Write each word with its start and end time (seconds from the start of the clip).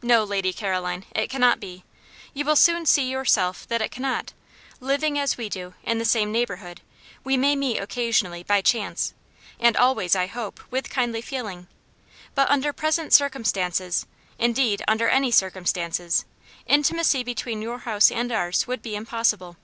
"No, 0.00 0.24
Lady 0.24 0.54
Caroline, 0.54 1.04
it 1.14 1.28
cannot 1.28 1.60
be. 1.60 1.84
You 2.32 2.46
will 2.46 2.56
soon 2.56 2.86
see 2.86 3.10
yourself 3.10 3.68
that 3.68 3.82
it 3.82 3.90
cannot. 3.90 4.32
Living, 4.80 5.18
as 5.18 5.36
we 5.36 5.50
do, 5.50 5.74
in 5.82 5.98
the 5.98 6.06
same 6.06 6.32
neighbourhood, 6.32 6.80
we 7.24 7.36
may 7.36 7.54
meet 7.54 7.76
occasionally 7.76 8.42
by 8.42 8.62
chance, 8.62 9.12
and 9.58 9.76
always, 9.76 10.16
I 10.16 10.28
hope, 10.28 10.62
with 10.70 10.88
kindly 10.88 11.20
feeling; 11.20 11.68
but, 12.34 12.50
under 12.50 12.72
present 12.72 13.12
circumstances 13.12 14.06
indeed, 14.38 14.82
under 14.88 15.10
any 15.10 15.30
circumstances 15.30 16.24
intimacy 16.64 17.22
between 17.22 17.60
your 17.60 17.80
house 17.80 18.10
and 18.10 18.32
ours 18.32 18.66
would 18.66 18.80
be 18.80 18.96
impossible." 18.96 19.58